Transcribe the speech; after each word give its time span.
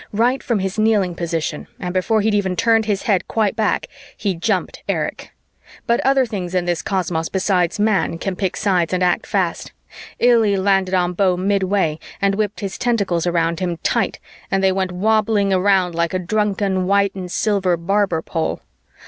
Right 0.13 0.41
from 0.41 0.57
his 0.57 0.79
kneeling 0.79 1.13
position 1.13 1.67
and 1.79 1.93
before 1.93 2.21
he'd 2.21 2.33
even 2.33 2.55
turned 2.55 2.85
his 2.85 3.03
head 3.03 3.27
quite 3.27 3.55
back, 3.55 3.85
he 4.17 4.33
jumped 4.33 4.81
Erich. 4.89 5.29
But 5.85 5.99
other 5.99 6.25
things 6.25 6.55
in 6.55 6.65
this 6.65 6.81
cosmos 6.81 7.29
besides 7.29 7.79
Man 7.79 8.17
can 8.17 8.35
pick 8.35 8.57
sides 8.57 8.93
and 8.93 9.03
act 9.03 9.27
fast. 9.27 9.73
Illy 10.17 10.57
landed 10.57 10.95
on 10.95 11.13
Beau 11.13 11.37
midway 11.37 11.99
and 12.19 12.33
whipped 12.33 12.61
his 12.61 12.79
tentacles 12.79 13.27
around 13.27 13.59
him 13.59 13.77
tight 13.83 14.19
and 14.49 14.63
they 14.63 14.71
went 14.71 14.91
wobbling 14.91 15.53
around 15.53 15.93
like 15.93 16.15
a 16.15 16.17
drunken 16.17 16.87
white 16.87 17.13
and 17.13 17.29
silver 17.31 17.77
barber 17.77 18.23
pole. 18.23 18.61